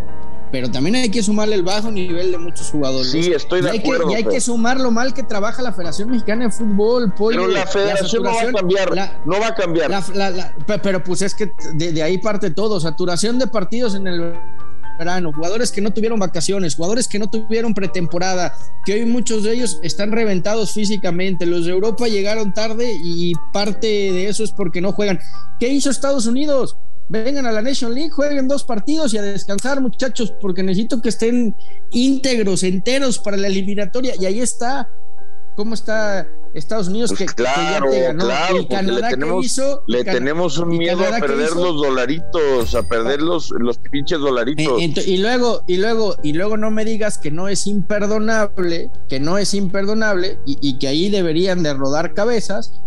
Pero 0.55 0.71
también 0.71 0.95
hay 0.95 1.09
que 1.09 1.21
sumarle 1.21 1.53
el 1.55 1.63
bajo 1.63 1.91
nivel 1.91 2.31
de 2.31 2.37
muchos 2.37 2.71
jugadores. 2.71 3.11
Sí, 3.11 3.33
estoy 3.33 3.59
de 3.59 3.67
y 3.67 3.71
hay 3.71 3.79
acuerdo. 3.79 4.07
Que, 4.07 4.13
y 4.13 4.15
hay 4.15 4.23
que 4.23 4.39
sumar 4.39 4.79
lo 4.79 4.89
mal 4.89 5.13
que 5.13 5.21
trabaja 5.21 5.61
la 5.61 5.73
Federación 5.73 6.09
Mexicana 6.09 6.45
de 6.45 6.51
Fútbol. 6.51 7.13
Pollo, 7.13 7.41
pero 7.41 7.51
la 7.51 7.67
Federación 7.67 8.23
la 8.23 8.29
no 8.29 8.35
va 8.37 8.41
a 8.41 8.53
cambiar. 8.53 8.95
La, 8.95 9.21
no 9.25 9.39
va 9.41 9.47
a 9.47 9.53
cambiar. 9.55 9.89
La, 9.89 10.53
pero 10.81 11.03
pues 11.03 11.23
es 11.23 11.35
que 11.35 11.51
de, 11.73 11.91
de 11.91 12.01
ahí 12.01 12.19
parte 12.19 12.51
todo. 12.51 12.79
Saturación 12.79 13.37
de 13.37 13.47
partidos 13.47 13.95
en 13.95 14.07
el 14.07 14.33
verano, 14.97 15.31
jugadores 15.33 15.71
que 15.71 15.81
no 15.81 15.91
tuvieron 15.91 16.19
vacaciones, 16.19 16.75
jugadores 16.75 17.07
que 17.07 17.19
no 17.19 17.29
tuvieron 17.29 17.73
pretemporada, 17.73 18.53
que 18.85 18.93
hoy 18.93 19.05
muchos 19.05 19.43
de 19.43 19.53
ellos 19.53 19.79
están 19.83 20.11
reventados 20.11 20.73
físicamente. 20.73 21.45
Los 21.45 21.65
de 21.65 21.71
Europa 21.71 22.07
llegaron 22.07 22.53
tarde 22.53 22.91
y 23.03 23.33
parte 23.53 23.87
de 23.87 24.27
eso 24.27 24.43
es 24.43 24.51
porque 24.51 24.81
no 24.81 24.91
juegan. 24.91 25.19
¿Qué 25.59 25.69
hizo 25.69 25.89
Estados 25.89 26.25
Unidos? 26.25 26.77
Vengan 27.07 27.45
a 27.45 27.51
la 27.51 27.61
Nation 27.61 27.93
League, 27.93 28.09
jueguen 28.09 28.47
dos 28.47 28.63
partidos 28.63 29.13
y 29.13 29.17
a 29.17 29.21
descansar, 29.21 29.79
muchachos, 29.79 30.33
porque 30.41 30.63
necesito 30.63 31.01
que 31.01 31.09
estén 31.09 31.55
íntegros, 31.91 32.63
enteros 32.63 33.19
para 33.19 33.37
la 33.37 33.47
eliminatoria. 33.47 34.13
Y 34.19 34.25
ahí 34.25 34.41
está. 34.41 34.89
¿Cómo 35.55 35.73
está 35.73 36.27
Estados 36.55 36.87
Unidos 36.87 37.11
pues 37.11 37.19
que, 37.19 37.35
claro, 37.35 37.89
que 37.89 37.99
ya 37.99 37.99
te 37.99 38.07
ganó? 38.07 38.25
Claro, 38.25 38.57
el 38.57 38.67
Canadá 38.67 39.01
le 39.01 39.09
tenemos, 39.09 39.41
que 39.41 39.45
hizo, 39.45 39.83
le 39.87 40.03
tenemos 40.03 40.57
un 40.57 40.69
miedo 40.69 41.05
a 41.05 41.19
perder 41.19 41.51
los 41.51 41.75
dolaritos, 41.75 42.73
a 42.73 42.83
perder 42.83 43.21
los, 43.21 43.51
los 43.51 43.77
pinches 43.77 44.19
dolaritos. 44.19 44.81
Y, 44.81 44.99
y, 45.01 45.17
luego, 45.17 45.63
y 45.67 45.77
luego, 45.77 46.15
y 46.23 46.33
luego 46.33 46.55
no 46.57 46.71
me 46.71 46.85
digas 46.85 47.17
que 47.17 47.29
no 47.29 47.49
es 47.49 47.67
imperdonable, 47.67 48.89
que 49.09 49.19
no 49.19 49.37
es 49.37 49.53
imperdonable, 49.53 50.39
y, 50.45 50.57
y 50.61 50.79
que 50.79 50.87
ahí 50.87 51.09
deberían 51.09 51.61
de 51.61 51.73
rodar 51.73 52.13
cabezas. 52.13 52.81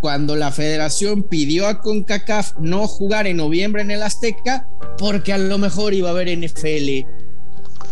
Cuando 0.00 0.36
la 0.36 0.52
federación 0.52 1.24
pidió 1.24 1.66
a 1.66 1.80
CONCACAF 1.80 2.52
no 2.60 2.86
jugar 2.86 3.26
en 3.26 3.38
noviembre 3.38 3.82
en 3.82 3.90
el 3.90 4.04
Azteca, 4.04 4.68
porque 4.96 5.32
a 5.32 5.38
lo 5.38 5.58
mejor 5.58 5.92
iba 5.92 6.08
a 6.08 6.12
haber 6.12 6.28
NFL 6.28 7.17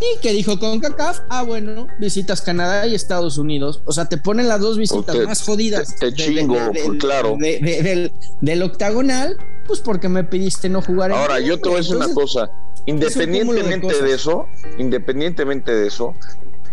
¿Y 0.01 0.21
qué 0.21 0.33
dijo 0.33 0.59
CONCACAF? 0.59 1.21
Ah, 1.29 1.43
bueno, 1.43 1.87
visitas 1.99 2.43
Canadá 2.43 2.87
y 2.87 2.95
Estados 2.95 3.39
Unidos. 3.39 3.81
O 3.87 3.93
sea, 3.93 4.07
te 4.07 4.19
ponen 4.19 4.49
las 4.49 4.61
dos 4.61 4.77
visitas 4.77 5.17
te, 5.17 5.25
más 5.25 5.43
jodidas. 5.43 5.97
Te, 5.97 6.13
te 6.13 6.15
chingo, 6.15 6.55
de, 6.55 6.71
de, 6.73 6.91
de, 6.91 6.99
claro. 6.99 7.37
Del, 7.39 8.13
del, 8.41 8.63
octagonal, 8.63 9.37
pues 9.67 9.81
porque 9.81 10.09
me 10.09 10.25
pediste 10.25 10.69
no 10.69 10.83
jugar 10.83 11.11
en 11.11 11.17
Ahora, 11.17 11.41
yo 11.41 11.59
te 11.59 11.69
voy 11.69 11.77
a 11.77 11.81
decir 11.81 11.97
una 11.97 12.13
cosa. 12.13 12.51
Independientemente 12.85 14.03
de, 14.03 14.15
eso, 14.15 14.47
independientemente 14.79 15.75
de 15.75 15.89
eso, 15.89 16.15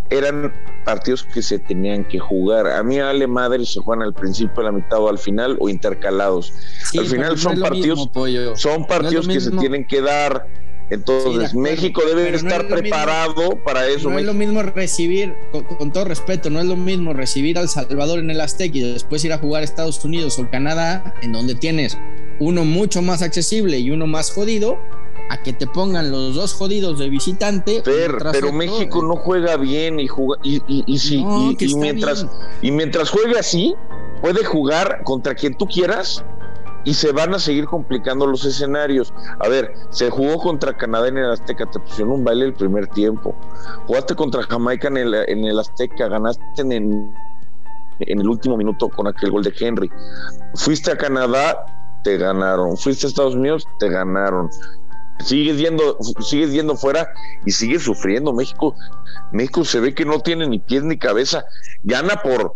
eran 0.10 0.53
partidos 0.86 1.24
que 1.24 1.42
se 1.42 1.60
tenían 1.60 2.06
que 2.06 2.20
jugar. 2.20 2.68
A 2.68 2.84
mí 2.84 3.00
Ale 3.00 3.25
madre 3.25 3.65
se 3.65 3.80
juegan 3.80 4.03
al 4.03 4.13
principio, 4.13 4.62
a 4.62 4.65
la 4.65 4.72
mitad 4.72 5.00
o 5.00 5.10
al 5.10 5.18
final 5.18 5.58
o 5.60 5.70
intercalados. 5.70 6.53
Sí, 6.92 7.00
al 7.00 7.06
final 7.06 7.38
son, 7.38 7.60
no 7.60 7.62
partidos, 7.62 8.10
mismo, 8.15 8.56
son 8.56 8.86
partidos 8.86 9.27
no 9.27 9.34
que 9.34 9.39
se 9.39 9.51
tienen 9.51 9.88
que 9.88 10.01
dar. 10.01 10.46
Entonces, 10.89 11.51
sí, 11.51 11.57
México 11.57 12.01
debe 12.05 12.31
no 12.31 12.37
estar 12.37 12.67
preparado 12.67 13.41
mismo, 13.41 13.63
para 13.63 13.87
eso. 13.87 14.09
No 14.09 14.19
es 14.19 14.25
lo 14.25 14.33
mismo 14.33 14.61
recibir, 14.61 15.35
con, 15.51 15.63
con, 15.63 15.91
todo 15.91 16.05
respeto, 16.05 16.49
no 16.49 16.59
es 16.59 16.65
lo 16.65 16.75
mismo 16.75 17.13
recibir 17.13 17.57
al 17.57 17.69
Salvador 17.69 18.19
en 18.19 18.29
el 18.29 18.41
Azteca 18.41 18.77
y 18.77 18.81
después 18.81 19.23
ir 19.25 19.33
a 19.33 19.37
jugar 19.37 19.61
a 19.61 19.65
Estados 19.65 20.03
Unidos 20.03 20.37
o 20.39 20.49
Canadá, 20.49 21.15
en 21.21 21.31
donde 21.31 21.55
tienes 21.55 21.97
uno 22.39 22.65
mucho 22.65 23.01
más 23.01 23.21
accesible 23.21 23.79
y 23.79 23.91
uno 23.91 24.07
más 24.07 24.31
jodido, 24.31 24.77
a 25.29 25.41
que 25.41 25.53
te 25.53 25.67
pongan 25.67 26.11
los 26.11 26.35
dos 26.35 26.53
jodidos 26.53 26.99
de 26.99 27.09
visitante. 27.09 27.81
Pero, 27.83 28.17
pero 28.31 28.51
México 28.51 29.01
no 29.01 29.15
juega 29.15 29.57
bien 29.57 29.99
y, 29.99 30.07
juega, 30.07 30.41
y, 30.43 30.57
y, 30.67 30.83
y, 30.85 30.99
sí, 30.99 31.23
no, 31.23 31.51
y, 31.51 31.57
y 31.59 31.75
mientras, 31.75 32.27
y 32.61 32.71
mientras 32.71 33.09
juegue 33.09 33.39
así, 33.39 33.73
puede 34.21 34.43
jugar 34.43 35.01
contra 35.03 35.33
quien 35.35 35.55
tú 35.55 35.65
quieras 35.65 36.23
y 36.83 36.93
se 36.93 37.11
van 37.11 37.33
a 37.33 37.39
seguir 37.39 37.65
complicando 37.65 38.25
los 38.27 38.45
escenarios. 38.45 39.13
A 39.39 39.47
ver, 39.47 39.73
se 39.89 40.09
jugó 40.09 40.37
contra 40.37 40.75
Canadá 40.75 41.07
en 41.07 41.17
el 41.17 41.31
Azteca, 41.31 41.69
te 41.69 41.79
pusieron 41.79 42.13
un 42.13 42.23
baile 42.23 42.45
el 42.45 42.53
primer 42.53 42.87
tiempo. 42.87 43.35
Jugaste 43.87 44.15
contra 44.15 44.43
Jamaica 44.43 44.87
en 44.87 44.97
el, 44.97 45.13
en 45.13 45.45
el 45.45 45.59
Azteca, 45.59 46.07
ganaste 46.07 46.43
en, 46.57 46.71
en, 46.71 47.15
en 47.99 48.19
el 48.19 48.27
último 48.27 48.57
minuto 48.57 48.89
con 48.89 49.07
aquel 49.07 49.31
gol 49.31 49.43
de 49.43 49.53
Henry. 49.57 49.89
Fuiste 50.55 50.91
a 50.91 50.97
Canadá, 50.97 51.65
te 52.03 52.17
ganaron. 52.17 52.77
Fuiste 52.77 53.07
a 53.07 53.09
Estados 53.09 53.35
Unidos, 53.35 53.65
te 53.79 53.89
ganaron. 53.89 54.49
Sigues 55.19 55.57
yendo, 55.57 55.97
sigues 56.19 56.51
yendo 56.51 56.75
fuera 56.75 57.13
y 57.45 57.51
sigues 57.51 57.83
sufriendo. 57.83 58.33
México, 58.33 58.75
México 59.31 59.63
se 59.63 59.79
ve 59.79 59.93
que 59.93 60.05
no 60.05 60.19
tiene 60.19 60.47
ni 60.47 60.59
pies 60.59 60.83
ni 60.83 60.97
cabeza. 60.97 61.45
Gana 61.83 62.17
por, 62.21 62.55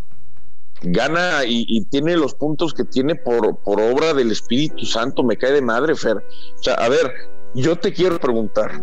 gana 0.81 1.45
y, 1.45 1.65
y, 1.67 1.85
tiene 1.85 2.15
los 2.15 2.35
puntos 2.35 2.73
que 2.73 2.83
tiene 2.83 3.15
por, 3.15 3.57
por 3.57 3.81
obra 3.81 4.13
del 4.13 4.31
Espíritu 4.31 4.85
Santo, 4.85 5.23
me 5.23 5.37
cae 5.37 5.51
de 5.51 5.61
madre, 5.61 5.95
Fer. 5.95 6.17
O 6.17 6.63
sea, 6.63 6.75
a 6.75 6.89
ver, 6.89 7.11
yo 7.53 7.75
te 7.77 7.93
quiero 7.93 8.19
preguntar, 8.19 8.81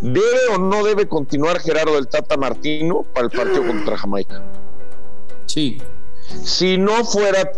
¿debe 0.00 0.46
o 0.54 0.58
no 0.58 0.84
debe 0.84 1.08
continuar 1.08 1.60
Gerardo 1.60 1.94
del 1.94 2.08
Tata 2.08 2.36
Martino 2.36 3.04
para 3.14 3.26
el 3.26 3.32
partido 3.32 3.66
contra 3.66 3.96
Jamaica? 3.96 4.42
Sí. 5.46 5.78
Si 6.44 6.76
no 6.76 7.04
fuera, 7.04 7.50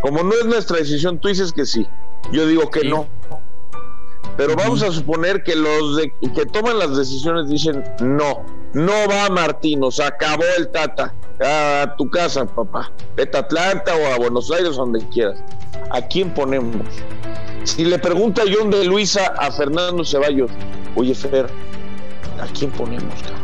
como 0.00 0.22
no 0.22 0.32
es 0.32 0.46
nuestra 0.46 0.78
decisión, 0.78 1.18
tú 1.18 1.28
dices 1.28 1.52
que 1.52 1.66
sí, 1.66 1.86
yo 2.32 2.46
digo 2.46 2.70
que 2.70 2.80
sí. 2.80 2.88
no. 2.88 3.06
Pero 4.36 4.56
vamos 4.56 4.82
a 4.82 4.90
suponer 4.90 5.42
que 5.42 5.54
los 5.54 5.96
de, 5.96 6.10
que 6.34 6.46
toman 6.46 6.78
las 6.78 6.96
decisiones 6.96 7.48
dicen 7.50 7.84
no, 8.00 8.46
no 8.72 8.92
va 9.10 9.28
Martino, 9.28 9.90
se 9.90 10.02
acabó 10.02 10.44
el 10.56 10.68
Tata 10.68 11.12
a 11.44 11.94
tu 11.96 12.08
casa, 12.08 12.44
papá. 12.46 12.90
Vete 13.16 13.36
a 13.36 13.40
Atlanta 13.40 13.94
o 13.94 14.12
a 14.12 14.16
Buenos 14.16 14.50
Aires, 14.50 14.76
donde 14.76 15.06
quieras. 15.08 15.38
¿A 15.90 16.00
quién 16.00 16.32
ponemos? 16.32 16.86
Si 17.64 17.84
le 17.84 17.98
pregunta 17.98 18.42
John 18.52 18.70
de 18.70 18.84
Luisa 18.84 19.34
a 19.38 19.50
Fernando 19.50 20.04
Ceballos, 20.04 20.50
oye, 20.96 21.14
Fer, 21.14 21.46
¿a 22.40 22.46
quién 22.58 22.70
ponemos, 22.70 23.14
cabrón? 23.22 23.42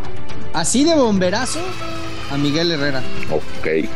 Así 0.55 0.85
de 0.85 0.95
bomberazo 0.95 1.61
a 2.31 2.37
Miguel 2.37 2.73
Herrera. 2.73 3.02
Ok. 3.31 3.88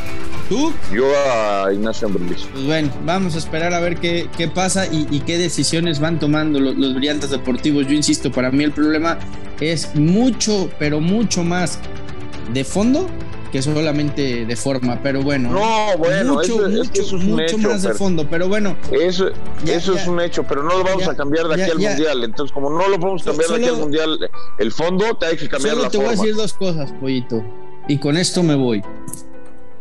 ¿Tú? 0.49 0.73
Yo 0.92 1.06
a 1.26 1.73
Ignacio 1.73 2.09
Ambrilis. 2.09 2.47
Pues 2.52 2.64
bueno, 2.66 2.92
vamos 3.04 3.35
a 3.35 3.38
esperar 3.38 3.73
a 3.73 3.80
ver 3.80 3.97
qué, 3.97 4.28
qué 4.37 4.49
pasa 4.49 4.87
y, 4.87 5.06
y, 5.11 5.21
qué 5.21 5.38
decisiones 5.38 5.99
van 5.99 6.18
tomando 6.18 6.61
los, 6.61 6.76
los 6.76 6.94
brillantes 6.94 7.30
deportivos. 7.30 7.87
Yo 7.87 7.94
insisto, 7.94 8.30
para 8.30 8.50
mí 8.50 8.62
el 8.62 8.73
problema 8.73 9.18
es 9.61 9.94
mucho, 9.94 10.68
pero 10.78 11.00
mucho 11.00 11.42
más 11.42 11.78
de 12.52 12.64
fondo 12.64 13.09
que 13.52 13.61
solamente 13.62 14.47
de 14.47 14.56
forma, 14.56 14.99
pero 15.02 15.23
bueno. 15.23 15.50
No, 15.50 15.99
bueno, 15.99 16.35
mucho, 16.35 16.42
eso, 16.42 16.68
mucho, 16.68 16.82
es 16.82 16.88
que 16.90 17.00
eso 17.02 17.16
es 17.18 17.23
mucho 17.25 17.42
hecho, 17.42 17.59
más 17.59 17.82
de 17.82 17.92
fondo, 17.92 18.26
pero 18.28 18.49
bueno. 18.49 18.76
Eso, 18.90 19.26
Ya, 19.64 19.75
eso 19.75 19.94
ya. 19.94 20.00
es 20.00 20.09
un 20.09 20.21
hecho, 20.21 20.42
pero 20.44 20.62
no 20.62 20.71
lo 20.78 20.82
vamos 20.85 21.04
Ya, 21.04 21.11
a 21.12 21.14
cambiar 21.16 21.47
de 21.49 21.62
aquí 21.62 21.71
al 21.71 21.78
mundial. 21.78 22.25
Entonces, 22.25 22.52
como 22.52 22.71
no 22.71 22.88
lo 22.88 22.99
podemos 22.99 23.23
cambiar 23.23 23.49
de 23.50 23.54
aquí 23.56 23.64
Solo- 23.64 23.75
al 23.76 23.80
mundial, 23.82 24.30
el 24.59 24.73
fondo 24.73 25.14
te 25.18 25.26
hay 25.26 25.37
que 25.37 25.49
cambiar 25.49 25.75
Solo 25.75 25.85
la 25.85 25.90
te 25.90 25.99
voy 25.99 26.06
a 26.06 26.09
forma. 26.11 26.23
decir 26.25 26.37
dos 26.37 26.52
cosas, 26.54 26.92
pollito, 26.99 27.44
y 27.88 27.99
con 27.99 28.16
esto 28.16 28.42
me 28.42 28.54
voy. 28.54 28.82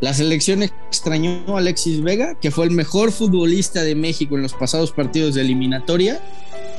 La 0.01 0.13
selección 0.13 0.63
extrañó 0.63 1.43
a 1.55 1.59
Alexis 1.59 2.01
Vega, 2.01 2.35
que 2.41 2.51
fue 2.51 2.65
el 2.65 2.71
mejor 2.71 3.11
futbolista 3.11 3.83
de 3.83 3.95
México 3.95 4.35
en 4.35 4.41
los 4.41 4.53
pasados 4.53 4.91
partidos 4.91 5.35
de 5.35 5.41
eliminatoria 5.41 6.19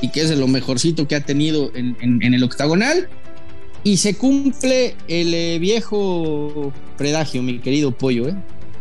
y 0.01 0.11
que 0.11 0.21
es 0.21 0.29
de 0.29 0.35
lo 0.35 0.47
mejorcito 0.47 1.07
que 1.07 1.15
ha 1.15 1.21
tenido 1.25 1.71
en, 1.73 1.95
el 2.21 2.43
octagonal. 2.43 3.07
Y 3.83 3.97
se 3.97 4.15
cumple 4.15 4.95
el 5.07 5.33
eh, 5.33 5.59
viejo 5.59 6.71
predagio, 6.97 7.41
mi 7.41 7.59
querido 7.59 7.91
pollo, 7.91 8.29
¿eh? 8.29 8.35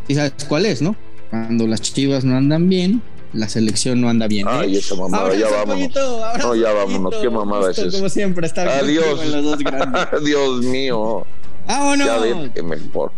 ¿Sí 0.07 0.15
sabes 0.15 0.33
cuál 0.49 0.67
es, 0.67 0.81
no? 0.81 0.95
Cuando 1.31 1.67
las 1.67 1.81
chivas 1.81 2.25
no 2.25 2.37
andan 2.37 2.69
bien, 2.69 3.03
la 3.33 3.49
selección 3.49 4.01
no 4.01 4.09
anda 4.09 4.29
bien. 4.29 4.47
¿eh? 4.47 4.51
Ay, 4.53 4.77
esa 4.77 4.95
mamada, 4.95 5.35
ya 5.35 5.49
vámonos. 5.49 5.91
no, 6.39 6.55
ya 6.55 6.73
vámonos, 6.73 7.15
qué 7.21 7.31
mamada 7.31 7.71
es 7.71 7.79
eso. 7.79 7.97
Como 7.97 8.09
siempre, 8.09 8.47
estar 8.47 8.69
Adiós. 8.69 9.21
En 9.23 9.33
los 9.33 9.45
dos 9.45 9.59
grandes. 9.59 10.07
Dios 10.25 10.63
mío. 10.63 11.27
Vámonos. 11.67 12.07
Ya 12.55 12.63
mejor. 12.63 13.13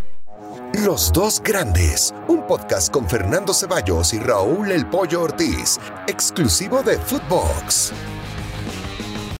Los 0.84 1.12
dos 1.12 1.40
grandes, 1.42 2.12
un 2.26 2.46
podcast 2.46 2.92
con 2.92 3.08
Fernando 3.08 3.54
Ceballos 3.54 4.12
y 4.12 4.18
Raúl 4.18 4.72
El 4.72 4.86
Pollo 4.86 5.22
Ortiz, 5.22 5.78
exclusivo 6.08 6.82
de 6.82 6.98
Footbox. 6.98 7.92